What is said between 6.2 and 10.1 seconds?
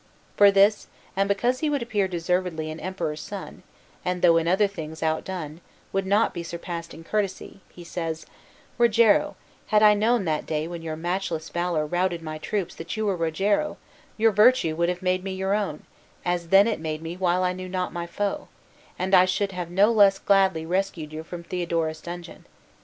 be surpassed in courtesy, he says: "Rogero, had I